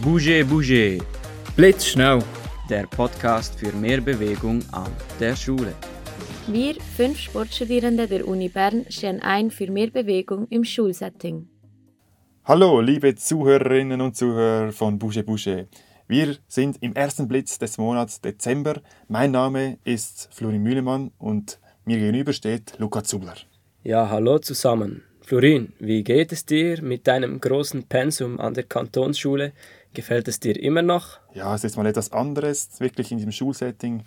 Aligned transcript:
Bouge 0.00 0.42
Bouge, 0.46 0.98
Blitzschnell. 1.54 2.20
der 2.70 2.86
Podcast 2.86 3.58
für 3.58 3.72
mehr 3.72 4.00
Bewegung 4.00 4.62
an 4.72 4.90
der 5.20 5.36
Schule. 5.36 5.74
Wir, 6.46 6.76
fünf 6.96 7.18
Sportstudierende 7.18 8.08
der 8.08 8.26
Uni 8.26 8.48
Bern, 8.48 8.86
stehen 8.88 9.20
ein 9.20 9.50
für 9.50 9.70
mehr 9.70 9.90
Bewegung 9.90 10.46
im 10.48 10.64
Schulsetting. 10.64 11.46
Hallo, 12.46 12.80
liebe 12.80 13.14
Zuhörerinnen 13.14 14.00
und 14.00 14.16
Zuhörer 14.16 14.72
von 14.72 14.98
Bouge 14.98 15.22
Bouge. 15.24 15.68
Wir 16.08 16.36
sind 16.48 16.78
im 16.80 16.94
ersten 16.94 17.28
Blitz 17.28 17.58
des 17.58 17.76
Monats 17.76 18.22
Dezember. 18.22 18.80
Mein 19.08 19.30
Name 19.30 19.76
ist 19.84 20.30
Florin 20.32 20.62
Mühlemann 20.62 21.10
und 21.18 21.60
mir 21.84 21.98
gegenüber 21.98 22.32
steht 22.32 22.78
Luca 22.78 23.04
Zubler. 23.04 23.34
Ja, 23.84 24.08
hallo 24.08 24.38
zusammen. 24.38 25.02
Florin, 25.24 25.72
wie 25.78 26.02
geht 26.02 26.32
es 26.32 26.44
dir 26.44 26.82
mit 26.82 27.06
deinem 27.06 27.40
großen 27.40 27.84
Pensum 27.84 28.40
an 28.40 28.54
der 28.54 28.64
Kantonsschule? 28.64 29.52
Gefällt 29.94 30.28
es 30.28 30.40
dir 30.40 30.60
immer 30.60 30.82
noch? 30.82 31.20
Ja, 31.32 31.54
es 31.54 31.64
ist 31.64 31.76
mal 31.76 31.86
etwas 31.86 32.12
anderes, 32.12 32.80
wirklich 32.80 33.12
in 33.12 33.18
diesem 33.18 33.32
Schulsetting 33.32 34.02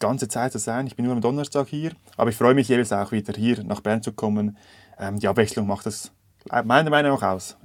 ganze 0.00 0.28
Zeit 0.28 0.52
zu 0.52 0.58
sein. 0.58 0.86
Ich 0.86 0.96
bin 0.96 1.04
nur 1.04 1.14
am 1.14 1.20
Donnerstag 1.20 1.68
hier, 1.68 1.92
aber 2.16 2.30
ich 2.30 2.36
freue 2.36 2.54
mich 2.54 2.68
jeweils 2.68 2.92
auch 2.92 3.12
wieder 3.12 3.32
hier 3.34 3.62
nach 3.64 3.80
Bern 3.80 4.02
zu 4.02 4.12
kommen. 4.12 4.58
Ähm, 4.98 5.18
die 5.18 5.28
Abwechslung 5.28 5.66
macht 5.66 5.86
das 5.86 6.12
meiner 6.64 6.90
Meinung 6.90 7.12
nach 7.12 7.22
aus. 7.22 7.56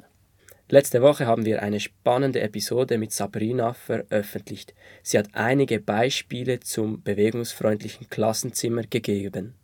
Letzte 0.69 1.01
Woche 1.01 1.25
haben 1.25 1.45
wir 1.45 1.63
eine 1.63 1.79
spannende 1.79 2.41
Episode 2.41 2.99
mit 2.99 3.11
Sabrina 3.11 3.73
veröffentlicht. 3.73 4.75
Sie 5.01 5.17
hat 5.17 5.29
einige 5.33 5.79
Beispiele 5.79 6.59
zum 6.59 7.01
bewegungsfreundlichen 7.01 8.07
Klassenzimmer 8.09 8.83
gegeben. 8.83 9.55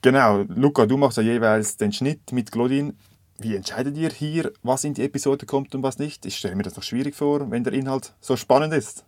Genau, 0.00 0.44
Luca, 0.48 0.86
du 0.86 0.96
machst 0.96 1.16
ja 1.16 1.24
jeweils 1.24 1.76
den 1.76 1.92
Schnitt 1.92 2.32
mit 2.32 2.52
Claudine. 2.52 2.94
Wie 3.38 3.56
entscheidet 3.56 3.96
ihr 3.96 4.10
hier, 4.10 4.52
was 4.62 4.84
in 4.84 4.94
die 4.94 5.02
Episode 5.02 5.44
kommt 5.44 5.74
und 5.74 5.82
was 5.82 5.98
nicht? 5.98 6.24
Ich 6.26 6.36
stelle 6.36 6.54
mir 6.54 6.62
das 6.62 6.76
noch 6.76 6.82
schwierig 6.82 7.14
vor, 7.14 7.50
wenn 7.50 7.64
der 7.64 7.72
Inhalt 7.72 8.14
so 8.20 8.36
spannend 8.36 8.74
ist. 8.74 9.04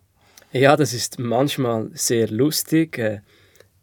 Ja, 0.51 0.75
das 0.75 0.93
ist 0.93 1.17
manchmal 1.17 1.91
sehr 1.93 2.27
lustig. 2.29 2.97
Äh, 2.97 3.21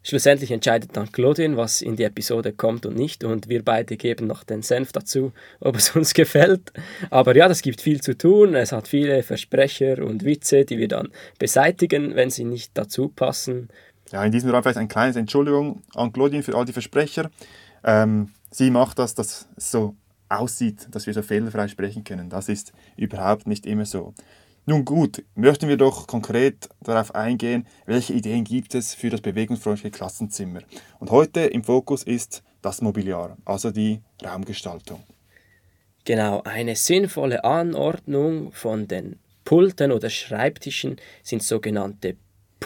Schlussendlich 0.01 0.51
entscheidet 0.51 0.95
dann 0.95 1.11
Claudine, 1.11 1.57
was 1.57 1.81
in 1.81 1.97
die 1.97 2.05
Episode 2.05 2.53
kommt 2.53 2.85
und 2.85 2.95
nicht. 2.95 3.25
Und 3.25 3.49
wir 3.49 3.63
beide 3.63 3.97
geben 3.97 4.27
noch 4.27 4.45
den 4.45 4.61
Senf 4.61 4.93
dazu, 4.93 5.33
ob 5.59 5.75
es 5.75 5.95
uns 5.95 6.13
gefällt. 6.13 6.71
Aber 7.09 7.35
ja, 7.35 7.47
das 7.47 7.61
gibt 7.61 7.81
viel 7.81 7.99
zu 7.99 8.17
tun. 8.17 8.55
Es 8.55 8.71
hat 8.71 8.87
viele 8.87 9.23
Versprecher 9.23 10.01
und 10.03 10.23
Witze, 10.23 10.63
die 10.63 10.77
wir 10.77 10.87
dann 10.87 11.09
beseitigen, 11.37 12.15
wenn 12.15 12.29
sie 12.29 12.45
nicht 12.45 12.71
dazu 12.75 13.09
passen. 13.09 13.69
Ja, 14.11 14.23
in 14.23 14.31
diesem 14.31 14.49
Raum 14.49 14.63
vielleicht 14.63 14.77
eine 14.77 14.87
kleine 14.87 15.17
Entschuldigung 15.17 15.81
an 15.93 16.11
Claudine 16.11 16.43
für 16.43 16.55
all 16.55 16.65
die 16.65 16.73
Versprecher. 16.73 17.29
Ähm, 17.83 18.33
sie 18.49 18.71
macht 18.71 18.99
das, 18.99 19.13
dass 19.13 19.47
es 19.55 19.71
so 19.71 19.95
aussieht, 20.29 20.87
dass 20.91 21.07
wir 21.07 21.13
so 21.13 21.21
fehlerfrei 21.21 21.67
sprechen 21.67 22.03
können. 22.03 22.29
Das 22.29 22.49
ist 22.49 22.73
überhaupt 22.97 23.47
nicht 23.47 23.65
immer 23.65 23.85
so. 23.85 24.13
Nun 24.65 24.85
gut, 24.85 25.23
möchten 25.33 25.67
wir 25.67 25.77
doch 25.77 26.05
konkret 26.05 26.69
darauf 26.81 27.15
eingehen, 27.15 27.65
welche 27.85 28.13
Ideen 28.13 28.43
gibt 28.43 28.75
es 28.75 28.93
für 28.93 29.09
das 29.09 29.21
bewegungsfreundliche 29.21 29.89
Klassenzimmer. 29.89 30.59
Und 30.99 31.09
heute 31.09 31.41
im 31.41 31.63
Fokus 31.63 32.03
ist 32.03 32.43
das 32.61 32.81
Mobiliar, 32.81 33.37
also 33.45 33.71
die 33.71 34.01
Raumgestaltung. 34.23 35.01
Genau, 36.05 36.41
eine 36.43 36.75
sinnvolle 36.75 37.43
Anordnung 37.43 38.51
von 38.51 38.87
den 38.87 39.19
Pulten 39.43 39.91
oder 39.91 40.09
Schreibtischen 40.09 40.97
sind 41.23 41.41
sogenannte 41.41 42.17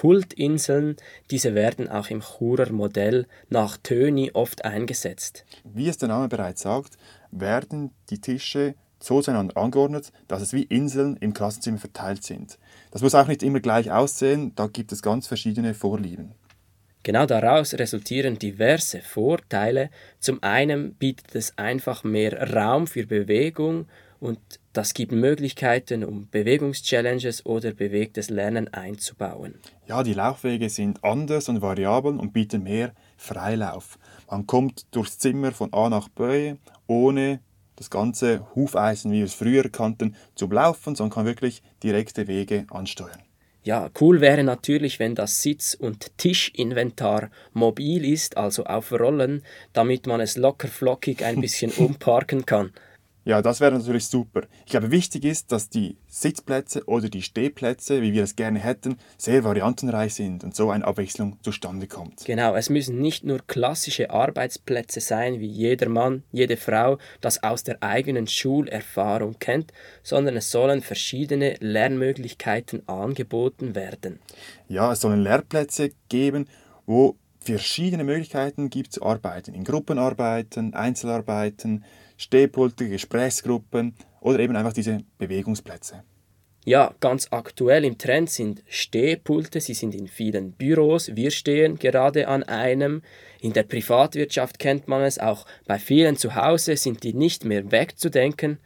Pultinseln. 0.04 0.98
Diese 1.32 1.56
werden 1.56 1.88
auch 1.88 2.09
im 2.09 2.20
Churer 2.20 2.73
Modell 2.73 3.26
nach 3.48 3.78
Töni 3.78 4.32
oft 4.34 4.66
eingesetzt. 4.66 5.45
Wie 5.64 5.88
es 5.88 5.98
der 5.98 6.10
Name 6.10 6.28
bereits 6.28 6.64
sagt, 6.64 6.98
werden 7.32 7.92
die 8.10 8.20
Tische 8.20 8.76
so 9.00 9.22
zueinander 9.22 9.56
angeordnet, 9.56 10.12
dass 10.28 10.42
es 10.42 10.52
wie 10.52 10.64
Inseln 10.64 11.16
im 11.22 11.34
Klassenzimmer 11.34 11.78
verteilt 11.78 12.26
sind. 12.26 12.60
Das 12.92 13.02
muss 13.02 13.16
auch 13.16 13.28
nicht 13.28 13.44
immer 13.44 13.62
gleich 13.62 13.92
aussehen, 13.92 14.52
da 14.58 14.68
gibt 14.68 14.92
es 14.92 15.02
ganz 15.02 15.27
verschiedene 15.27 15.73
Vorlieben. 15.73 16.36
Genau 17.04 17.26
daraus 17.26 17.73
resultieren 17.73 18.38
diverse 18.38 19.00
Vorteile. 19.00 19.89
Zum 20.20 20.44
einen 20.44 20.95
bietet 20.95 21.33
es 21.33 21.58
einfach 21.58 22.04
mehr 22.04 22.54
Raum 22.54 22.88
für 22.88 23.08
Bewegung 23.08 23.88
und 24.23 24.39
das 24.72 24.94
gibt 24.94 25.11
Möglichkeiten, 25.11 26.06
um 26.06 26.30
Bewegungschallenges 26.32 27.45
oder 27.45 27.73
bewegtes 27.73 28.30
Lernen 28.30 28.73
einzubauen. 28.73 29.56
Ja, 29.86 30.02
die 30.02 30.14
Laufwege 30.14 30.70
sind 30.70 31.04
anders 31.04 31.50
und 31.50 31.61
variabel 31.61 32.17
und 32.17 32.32
bieten 32.32 32.64
mehr 32.64 32.94
Freilauf. 33.17 34.00
Man 34.32 34.48
kommt 34.48 34.86
durchs 34.95 35.20
Zimmer 35.20 35.52
von 35.52 35.73
A 35.73 35.89
nach 35.89 36.08
B, 36.08 36.56
ohne 36.88 37.42
das 37.76 37.89
ganze 37.89 38.48
Hufeisen, 38.56 39.12
wie 39.12 39.17
wir 39.17 39.26
es 39.26 39.33
früher 39.33 39.70
kannten, 39.70 40.16
zum 40.36 40.54
Laufen, 40.54 40.95
sondern 40.95 41.14
kann 41.14 41.26
wirklich 41.26 41.62
direkte 41.83 42.28
Wege 42.28 42.66
ansteuern. 42.70 43.20
Ja, 43.66 43.89
cool 44.00 44.22
wäre 44.22 44.44
natürlich, 44.44 45.00
wenn 45.00 45.16
das 45.16 45.42
Sitz- 45.42 45.73
und 45.73 46.17
Tischinventar 46.17 47.30
mobil 47.54 48.06
ist, 48.06 48.38
also 48.38 48.66
auf 48.66 48.92
Rollen, 48.94 49.44
damit 49.73 50.08
man 50.08 50.22
es 50.22 50.38
locker 50.38 50.67
flockig 50.70 51.23
ein 51.26 51.42
bisschen 51.42 51.72
umparken 51.78 52.45
kann. 52.45 52.72
Ja, 53.26 53.42
das 53.42 53.61
wäre 53.61 53.72
natürlich 53.72 54.08
super. 54.08 54.42
Ich 54.66 54.72
glaube, 54.72 54.92
wichtig 54.92 55.23
ist, 55.23 55.54
dass 55.54 55.70
die 55.70 55.98
Sitzplätze 56.08 56.84
oder 56.86 57.08
die 57.08 57.22
Stehplätze, 57.22 58.02
wie 58.02 58.11
wir 58.11 58.23
es 58.23 58.36
gerne 58.36 58.60
hätten, 58.60 58.98
sehr 59.17 59.45
variantenreich 59.45 60.14
sind 60.14 60.44
und 60.44 60.56
so 60.56 60.72
eine 60.72 60.86
Abwechslung 60.86 61.38
zustande 61.42 61.88
kommt. 61.88 62.26
Genau, 62.26 62.54
es 62.56 62.70
müssen 62.70 63.00
nicht 63.00 63.23
nur 63.23 63.39
klassische 63.48 64.10
Arbeitsplätze 64.10 65.00
sein, 65.00 65.39
wie 65.39 65.48
jeder 65.48 65.88
Mann, 65.88 66.23
jede 66.33 66.58
Frau 66.58 66.98
das 67.22 67.44
aus 67.44 67.64
der 67.64 67.82
eigenen 67.82 68.28
Schulerfahrung 68.28 69.39
kennt, 69.39 69.72
sondern 70.04 70.36
es 70.36 70.52
sollen 70.52 70.82
verschiedene 70.82 71.56
Lernmöglichkeiten 71.62 72.88
angeboten 72.89 73.73
werden. 73.73 74.20
Ja, 74.67 74.92
es 74.92 75.00
sollen 75.00 75.23
Lehrplätze 75.23 75.92
geben, 76.10 76.50
wo 76.86 77.16
verschiedene 77.43 78.04
Möglichkeiten 78.04 78.70
gibt 78.70 78.93
zu 78.93 79.04
arbeiten. 79.04 79.54
In 79.54 79.64
Gruppenarbeiten, 79.64 80.73
Einzelarbeiten, 80.73 81.83
Stehpulte, 82.17 82.89
Gesprächsgruppen 82.89 83.95
oder 84.21 84.39
eben 84.39 84.55
einfach 84.55 84.73
diese 84.73 85.04
Bewegungsplätze. 85.17 86.03
Ja, 86.65 86.95
ganz 87.02 87.27
aktuell 87.32 87.83
im 87.83 87.98
Trend 87.98 88.30
sind 88.30 88.64
Stehpulte. 88.67 89.59
Sie 89.59 89.73
sind 89.73 89.93
in 89.93 90.08
vielen 90.08 90.53
Büros. 90.53 91.14
Wir 91.14 91.30
stehen 91.30 91.77
gerade 91.77 92.30
an 92.30 92.43
einem. 92.43 93.02
In 93.42 93.52
der 93.52 93.64
Privatwirtschaft 93.64 94.59
kennt 94.59 94.87
man 94.87 95.02
es. 95.02 95.20
Auch 95.20 95.45
bei 95.65 95.77
vielen 95.77 96.15
zu 96.15 96.36
Hause 96.36 96.77
sind 96.77 97.03
die 97.03 97.14
nicht 97.14 97.43
mehr 97.43 97.70
wegzudenken. 97.73 98.59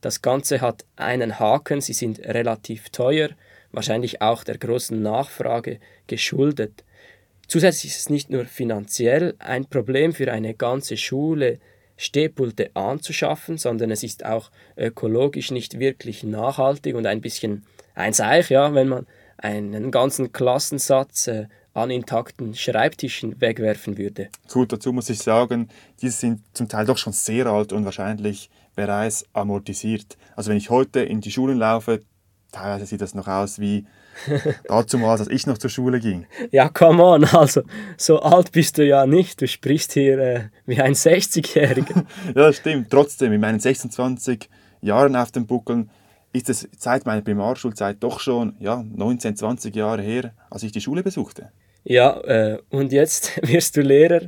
Das 0.00 0.22
Ganze 0.22 0.62
hat 0.62 0.86
einen 0.96 1.38
Haken. 1.38 1.82
Sie 1.82 1.92
sind 1.92 2.20
relativ 2.20 2.88
teuer. 2.88 3.28
Wahrscheinlich 3.70 4.22
auch 4.22 4.44
der 4.44 4.56
großen 4.56 5.02
Nachfrage 5.02 5.78
geschuldet. 6.06 6.84
Zusätzlich 7.48 7.92
ist 7.92 8.00
es 8.00 8.10
nicht 8.10 8.30
nur 8.30 8.44
finanziell 8.46 9.34
ein 9.38 9.66
Problem 9.66 10.12
für 10.12 10.32
eine 10.32 10.54
ganze 10.54 10.96
Schule, 10.96 11.58
Stehpulte 11.96 12.70
anzuschaffen, 12.74 13.58
sondern 13.58 13.90
es 13.90 14.02
ist 14.02 14.24
auch 14.24 14.50
ökologisch 14.76 15.50
nicht 15.50 15.78
wirklich 15.78 16.24
nachhaltig 16.24 16.94
und 16.96 17.06
ein 17.06 17.20
bisschen 17.20 17.64
ein 17.94 18.12
Seich, 18.12 18.50
ja, 18.50 18.74
wenn 18.74 18.88
man 18.88 19.06
einen 19.36 19.90
ganzen 19.90 20.32
Klassensatz 20.32 21.26
äh, 21.26 21.46
an 21.74 21.90
intakten 21.90 22.54
Schreibtischen 22.54 23.40
wegwerfen 23.40 23.98
würde. 23.98 24.28
Gut, 24.50 24.72
dazu 24.72 24.92
muss 24.92 25.10
ich 25.10 25.18
sagen, 25.18 25.68
diese 26.00 26.18
sind 26.18 26.42
zum 26.52 26.68
Teil 26.68 26.86
doch 26.86 26.98
schon 26.98 27.12
sehr 27.12 27.46
alt 27.46 27.72
und 27.72 27.84
wahrscheinlich 27.84 28.50
bereits 28.74 29.24
amortisiert. 29.32 30.16
Also 30.36 30.50
wenn 30.50 30.58
ich 30.58 30.70
heute 30.70 31.00
in 31.00 31.20
die 31.20 31.30
Schulen 31.30 31.58
laufe, 31.58 32.00
teilweise 32.52 32.86
sieht 32.86 33.00
das 33.00 33.14
noch 33.14 33.26
aus 33.26 33.58
wie 33.58 33.86
dazu 34.68 34.98
mal, 34.98 35.18
als 35.18 35.28
ich 35.28 35.46
noch 35.46 35.58
zur 35.58 35.70
Schule 35.70 36.00
ging. 36.00 36.26
Ja, 36.50 36.68
come 36.68 37.02
on, 37.02 37.24
also 37.24 37.62
so 37.96 38.20
alt 38.20 38.52
bist 38.52 38.78
du 38.78 38.86
ja 38.86 39.06
nicht. 39.06 39.40
Du 39.40 39.48
sprichst 39.48 39.92
hier 39.92 40.18
äh, 40.18 40.40
wie 40.66 40.80
ein 40.80 40.94
60-Jähriger. 40.94 42.04
ja, 42.34 42.52
stimmt. 42.52 42.90
Trotzdem, 42.90 43.32
in 43.32 43.40
meinen 43.40 43.60
26 43.60 44.50
Jahren 44.82 45.16
auf 45.16 45.30
dem 45.30 45.46
Buckeln 45.46 45.90
ist 46.32 46.50
es 46.50 46.68
seit 46.78 47.06
meiner 47.06 47.22
Primarschulzeit 47.22 47.96
doch 48.00 48.20
schon 48.20 48.54
ja, 48.60 48.82
19, 48.82 49.36
20 49.36 49.74
Jahre 49.74 50.02
her, 50.02 50.32
als 50.50 50.62
ich 50.62 50.72
die 50.72 50.80
Schule 50.80 51.02
besuchte. 51.02 51.50
Ja, 51.84 52.20
äh, 52.20 52.58
und 52.70 52.92
jetzt 52.92 53.40
wirst 53.42 53.76
du 53.76 53.82
Lehrer. 53.82 54.22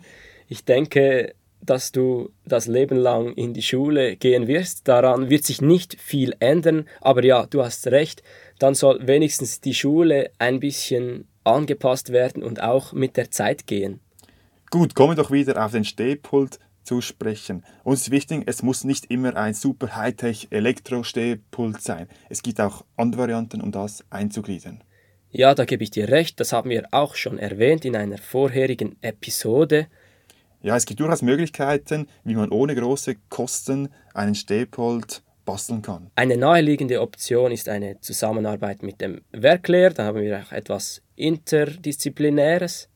Ich 0.48 0.64
denke, 0.64 1.34
dass 1.66 1.92
du 1.92 2.30
das 2.44 2.66
Leben 2.66 2.96
lang 2.96 3.34
in 3.34 3.54
die 3.54 3.62
Schule 3.62 4.16
gehen 4.16 4.46
wirst. 4.46 4.88
Daran 4.88 5.30
wird 5.30 5.44
sich 5.44 5.60
nicht 5.60 6.00
viel 6.00 6.34
ändern. 6.40 6.86
Aber 7.00 7.24
ja, 7.24 7.46
du 7.46 7.64
hast 7.64 7.86
recht 7.88 8.22
dann 8.58 8.74
soll 8.74 9.06
wenigstens 9.06 9.60
die 9.60 9.74
Schule 9.74 10.30
ein 10.38 10.60
bisschen 10.60 11.28
angepasst 11.44 12.12
werden 12.12 12.42
und 12.42 12.62
auch 12.62 12.92
mit 12.92 13.16
der 13.16 13.30
Zeit 13.30 13.66
gehen. 13.66 14.00
Gut, 14.70 14.94
kommen 14.94 15.16
wir 15.16 15.22
doch 15.22 15.30
wieder 15.30 15.64
auf 15.64 15.72
den 15.72 15.84
Stehpult 15.84 16.58
zu 16.82 17.00
sprechen. 17.00 17.64
Uns 17.82 18.02
ist 18.02 18.10
wichtig, 18.10 18.44
es 18.46 18.62
muss 18.62 18.84
nicht 18.84 19.10
immer 19.10 19.36
ein 19.36 19.54
super 19.54 19.96
Hightech 19.96 20.48
Elektro-Stehpult 20.50 21.80
sein. 21.80 22.08
Es 22.28 22.42
gibt 22.42 22.60
auch 22.60 22.84
andere 22.96 23.22
Varianten, 23.22 23.60
um 23.60 23.72
das 23.72 24.04
einzugliedern. 24.10 24.82
Ja, 25.30 25.54
da 25.54 25.64
gebe 25.64 25.82
ich 25.82 25.90
dir 25.90 26.08
recht. 26.08 26.38
Das 26.38 26.52
haben 26.52 26.70
wir 26.70 26.86
auch 26.92 27.14
schon 27.14 27.38
erwähnt 27.38 27.84
in 27.84 27.96
einer 27.96 28.18
vorherigen 28.18 28.96
Episode. 29.00 29.88
Ja, 30.64 30.76
es 30.76 30.86
gibt 30.86 31.00
durchaus 31.00 31.20
Möglichkeiten, 31.20 32.08
wie 32.24 32.34
man 32.34 32.48
ohne 32.48 32.74
große 32.74 33.16
Kosten 33.28 33.90
einen 34.14 34.34
Stehpult 34.34 35.22
basteln 35.44 35.82
kann. 35.82 36.10
Eine 36.16 36.38
naheliegende 36.38 37.02
Option 37.02 37.52
ist 37.52 37.68
eine 37.68 38.00
Zusammenarbeit 38.00 38.82
mit 38.82 39.02
dem 39.02 39.20
Werklehrer. 39.30 39.92
Da 39.92 40.06
haben 40.06 40.22
wir 40.22 40.40
auch 40.40 40.52
etwas 40.52 41.02
Interdisziplinäres. 41.16 42.88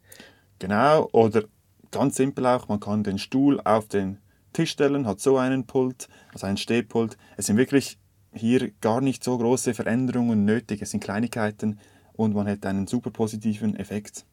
Genau, 0.59 1.11
oder 1.13 1.45
ganz 1.91 2.17
simpel 2.17 2.47
auch, 2.47 2.69
man 2.69 2.81
kann 2.81 3.05
den 3.05 3.19
Stuhl 3.19 3.61
auf 3.61 3.87
den 3.87 4.17
Tisch 4.55 4.71
stellen, 4.71 5.07
hat 5.07 5.21
so 5.21 5.37
einen 5.37 5.67
Pult, 5.67 6.09
also 6.33 6.47
einen 6.47 6.57
Stehpult. 6.57 7.19
Es 7.37 7.45
sind 7.49 7.59
wirklich 7.59 7.99
hier 8.33 8.71
gar 8.81 9.03
nicht 9.03 9.23
so 9.23 9.37
große 9.37 9.75
Veränderungen 9.75 10.47
nötig. 10.47 10.81
Es 10.81 10.93
sind 10.93 11.05
Kleinigkeiten 11.05 11.79
und 12.15 12.35
man 12.35 12.49
hat 12.49 12.65
einen 12.65 12.87
super 12.87 13.11
positiven 13.11 13.77
Effekt. 13.77 14.25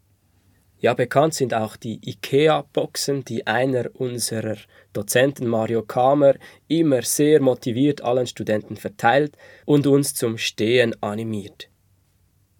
Ja, 0.80 0.94
bekannt 0.94 1.34
sind 1.34 1.54
auch 1.54 1.78
die 1.78 2.00
IKEA-Boxen, 2.04 3.24
die 3.24 3.48
einer 3.48 3.90
unserer 3.94 4.58
Dozenten, 4.94 5.48
Mario 5.48 5.84
Kamer, 5.84 6.36
immer 6.68 7.02
sehr 7.02 7.42
motiviert 7.42 8.02
allen 8.02 8.28
Studenten 8.28 8.76
verteilt 8.76 9.38
und 9.66 9.88
uns 9.88 10.14
zum 10.14 10.38
Stehen 10.38 11.02
animiert. 11.02 11.70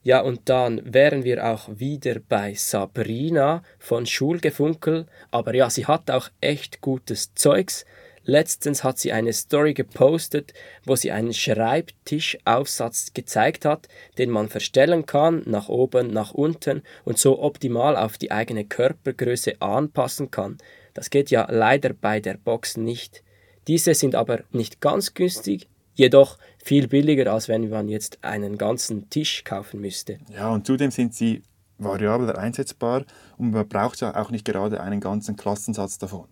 Ja, 0.06 0.22
und 0.22 0.50
dann 0.50 0.82
wären 0.86 1.24
wir 1.24 1.46
auch 1.46 1.68
wieder 1.68 2.20
bei 2.20 2.54
Sabrina 2.54 3.64
von 3.80 4.06
Schulgefunkel, 4.06 5.08
aber 5.32 5.56
ja, 5.56 5.70
sie 5.70 5.88
hat 5.88 6.12
auch 6.12 6.30
echt 6.42 6.80
gutes 6.80 7.34
Zeugs. 7.34 7.86
Letztens 8.26 8.84
hat 8.84 8.98
sie 8.98 9.12
eine 9.12 9.34
Story 9.34 9.76
gepostet, 9.76 10.54
wo 10.84 10.96
sie 10.96 11.12
einen 11.12 11.34
Schreibtischaufsatz 11.34 13.14
gezeigt 13.14 13.66
hat, 13.66 13.88
den 14.18 14.32
man 14.32 14.50
verstellen 14.50 15.06
kann, 15.06 15.44
nach 15.46 15.70
oben, 15.70 16.08
nach 16.08 16.34
unten 16.34 16.82
und 17.04 17.20
so 17.20 17.42
optimal 17.42 17.96
auf 17.96 18.18
die 18.18 18.32
eigene 18.32 18.66
Körpergröße 18.66 19.62
anpassen 19.62 20.32
kann. 20.32 20.58
Das 20.96 21.12
geht 21.12 21.30
ja 21.30 21.48
leider 21.52 21.94
bei 21.94 22.20
der 22.20 22.36
Box 22.36 22.78
nicht. 22.78 23.24
Diese 23.68 23.94
sind 23.94 24.16
aber 24.16 24.40
nicht 24.52 24.82
ganz 24.82 25.14
günstig, 25.14 25.68
jedoch 25.94 26.38
viel 26.58 26.88
billiger, 26.88 27.32
als 27.32 27.48
wenn 27.48 27.70
man 27.70 27.90
jetzt 27.90 28.20
einen 28.24 28.58
ganzen 28.58 29.10
Tisch 29.10 29.44
kaufen 29.44 29.82
müsste. 29.82 30.18
Ja, 30.34 30.50
und 30.50 30.66
zudem 30.66 30.90
sind 30.90 31.14
sie 31.14 31.44
variabler 31.78 32.38
einsetzbar 32.38 33.06
und 33.38 33.52
man 33.52 33.68
braucht 33.68 34.02
ja 34.02 34.16
auch 34.16 34.32
nicht 34.32 34.46
gerade 34.46 34.82
einen 34.82 35.00
ganzen 35.00 35.36
Klassensatz 35.36 35.98
davon. 35.98 36.28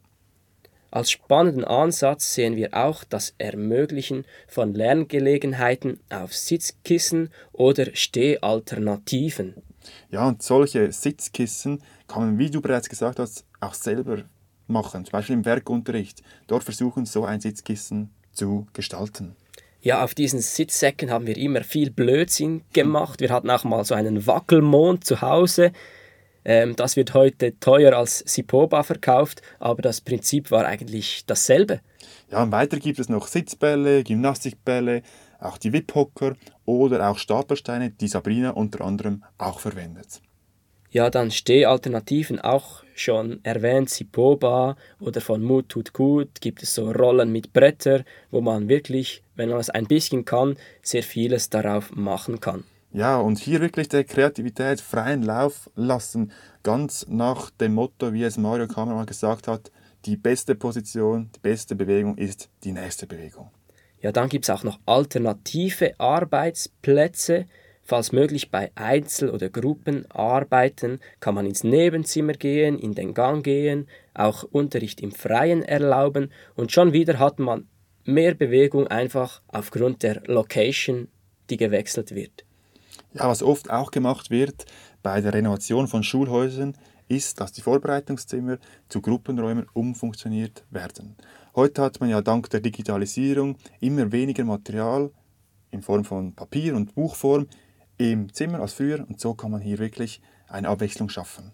Als 0.93 1.09
spannenden 1.09 1.65
Ansatz 1.65 2.35
sehen 2.35 2.55
wir 2.55 2.75
auch 2.75 3.03
das 3.03 3.33
Ermöglichen 3.39 4.25
von 4.47 4.75
Lerngelegenheiten 4.75 5.99
auf 6.11 6.35
Sitzkissen 6.35 7.31
oder 7.51 7.87
Stehalternativen. 7.95 9.55
Ja, 10.11 10.27
und 10.27 10.43
solche 10.43 10.91
Sitzkissen 10.91 11.81
kann 12.07 12.25
man, 12.25 12.37
wie 12.37 12.51
du 12.51 12.61
bereits 12.61 12.89
gesagt 12.89 13.17
hast, 13.17 13.43
auch 13.59 13.73
selber 13.73 14.25
machen. 14.67 15.03
Zum 15.05 15.13
Beispiel 15.13 15.33
im 15.33 15.45
Werkunterricht. 15.45 16.21
Dort 16.45 16.63
versuchen, 16.63 17.07
so 17.07 17.25
ein 17.25 17.41
Sitzkissen 17.41 18.11
zu 18.31 18.67
gestalten. 18.73 19.35
Ja, 19.81 20.03
auf 20.03 20.13
diesen 20.13 20.41
Sitzsäcken 20.41 21.09
haben 21.09 21.25
wir 21.25 21.37
immer 21.37 21.63
viel 21.63 21.89
Blödsinn 21.89 22.61
gemacht. 22.71 23.19
Wir 23.19 23.31
hatten 23.31 23.49
auch 23.49 23.63
mal 23.63 23.83
so 23.83 23.95
einen 23.95 24.27
Wackelmond 24.27 25.05
zu 25.05 25.21
Hause. 25.21 25.71
Ähm, 26.45 26.75
das 26.75 26.95
wird 26.95 27.13
heute 27.13 27.59
teuer 27.59 27.93
als 27.93 28.19
Sipoba 28.19 28.83
verkauft, 28.83 29.41
aber 29.59 29.81
das 29.81 30.01
Prinzip 30.01 30.51
war 30.51 30.65
eigentlich 30.65 31.25
dasselbe. 31.25 31.81
Ja, 32.31 32.43
und 32.43 32.51
weiter 32.51 32.77
gibt 32.77 32.99
es 32.99 33.09
noch 33.09 33.27
Sitzbälle, 33.27 34.03
Gymnastikbälle, 34.03 35.03
auch 35.39 35.57
die 35.57 35.73
Wiphocker 35.73 36.35
oder 36.65 37.09
auch 37.09 37.17
Stapelsteine, 37.17 37.91
die 37.91 38.07
Sabrina 38.07 38.51
unter 38.51 38.83
anderem 38.83 39.23
auch 39.37 39.59
verwendet. 39.59 40.21
Ja, 40.93 41.09
dann 41.09 41.31
Stehalternativen 41.31 42.39
auch 42.39 42.83
schon 42.93 43.39
erwähnt, 43.43 43.89
Sipoba 43.89 44.75
oder 44.99 45.21
von 45.21 45.41
Mut 45.41 45.69
tut 45.69 45.91
gut 45.91 46.39
gibt 46.39 46.61
es 46.61 46.75
so 46.75 46.91
Rollen 46.91 47.31
mit 47.31 47.51
Bretter, 47.51 48.03
wo 48.29 48.41
man 48.41 48.69
wirklich, 48.69 49.23
wenn 49.35 49.49
man 49.49 49.59
es 49.59 49.71
ein 49.71 49.87
bisschen 49.87 50.23
kann, 50.23 50.55
sehr 50.83 51.01
vieles 51.01 51.49
darauf 51.49 51.91
machen 51.95 52.39
kann. 52.39 52.63
Ja, 52.93 53.17
und 53.17 53.39
hier 53.39 53.59
wirklich 53.59 53.89
der 53.89 54.03
Kreativität 54.03 54.79
freien 54.79 55.23
Lauf 55.23 55.67
lassen, 55.75 56.31
ganz 56.61 57.07
nach 57.09 57.49
dem 57.49 57.73
Motto, 57.73 58.13
wie 58.13 58.23
es 58.23 58.37
Mario 58.37 58.67
Kammer 58.67 58.93
mal 58.93 59.07
gesagt 59.07 59.47
hat, 59.47 59.71
die 60.05 60.15
beste 60.15 60.53
Position, 60.53 61.31
die 61.35 61.39
beste 61.39 61.75
Bewegung 61.75 62.19
ist 62.19 62.49
die 62.63 62.71
nächste 62.71 63.07
Bewegung. 63.07 63.49
Ja, 63.99 64.11
dann 64.11 64.29
gibt 64.29 64.45
es 64.45 64.51
auch 64.51 64.63
noch 64.63 64.79
alternative 64.85 65.99
Arbeitsplätze. 65.99 67.47
Falls 67.81 68.11
möglich 68.11 68.51
bei 68.51 68.71
Einzel- 68.75 69.31
oder 69.31 69.49
Gruppenarbeiten 69.49 70.99
kann 71.19 71.33
man 71.33 71.47
ins 71.47 71.63
Nebenzimmer 71.63 72.33
gehen, 72.33 72.77
in 72.77 72.93
den 72.93 73.15
Gang 73.15 73.43
gehen, 73.43 73.87
auch 74.13 74.43
Unterricht 74.43 75.01
im 75.01 75.11
Freien 75.11 75.63
erlauben 75.63 76.31
und 76.53 76.71
schon 76.71 76.93
wieder 76.93 77.17
hat 77.17 77.39
man 77.39 77.67
mehr 78.05 78.35
Bewegung 78.35 78.85
einfach 78.87 79.41
aufgrund 79.47 80.03
der 80.03 80.21
Location, 80.27 81.07
die 81.49 81.57
gewechselt 81.57 82.13
wird. 82.13 82.45
Ja, 83.13 83.27
was 83.27 83.43
oft 83.43 83.69
auch 83.69 83.91
gemacht 83.91 84.31
wird 84.31 84.65
bei 85.03 85.21
der 85.21 85.33
Renovation 85.33 85.87
von 85.87 86.03
Schulhäusern, 86.03 86.75
ist, 87.07 87.39
dass 87.39 87.51
die 87.51 87.61
Vorbereitungszimmer 87.61 88.57
zu 88.89 89.01
Gruppenräumen 89.01 89.67
umfunktioniert 89.73 90.63
werden. 90.71 91.15
Heute 91.55 91.83
hat 91.83 91.99
man 91.99 92.09
ja 92.09 92.21
dank 92.21 92.49
der 92.49 92.59
Digitalisierung 92.59 93.57
immer 93.79 94.11
weniger 94.11 94.43
Material 94.45 95.11
in 95.69 95.83
Form 95.83 96.05
von 96.05 96.33
Papier 96.33 96.75
und 96.75 96.95
Buchform 96.95 97.47
im 97.97 98.33
Zimmer 98.33 98.61
als 98.61 98.73
früher 98.73 99.05
und 99.07 99.19
so 99.19 99.35
kann 99.35 99.51
man 99.51 99.61
hier 99.61 99.77
wirklich 99.77 100.21
eine 100.47 100.69
Abwechslung 100.69 101.09
schaffen. 101.09 101.51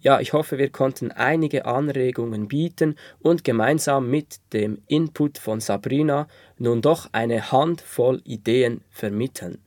Ja, 0.00 0.20
ich 0.20 0.34
hoffe, 0.34 0.58
wir 0.58 0.70
konnten 0.70 1.12
einige 1.12 1.64
Anregungen 1.64 2.48
bieten 2.48 2.96
und 3.20 3.42
gemeinsam 3.42 4.10
mit 4.10 4.38
dem 4.52 4.82
Input 4.86 5.38
von 5.38 5.60
Sabrina 5.60 6.28
nun 6.58 6.82
doch 6.82 7.08
eine 7.12 7.52
Handvoll 7.52 8.20
Ideen 8.24 8.82
vermitteln. 8.90 9.62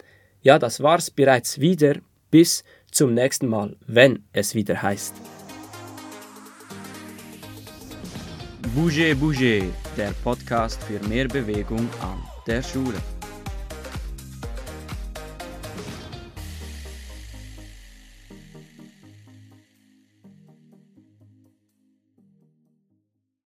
Ja, 0.48 0.58
das 0.58 0.82
war's 0.82 1.12
bereits 1.12 1.60
wieder. 1.60 1.96
Bis 2.32 2.64
zum 2.90 3.14
nächsten 3.14 3.48
Mal, 3.48 3.76
wenn 3.86 4.24
es 4.32 4.56
wieder 4.56 4.82
heißt. 4.82 5.14
Bouger 8.74 9.14
Bouger, 9.16 9.66
der 9.98 10.14
Podcast 10.24 10.82
für 10.86 11.06
mehr 11.06 11.28
Bewegung 11.28 11.90
an 12.00 12.24
der 12.48 12.64
Schule. 12.64 12.96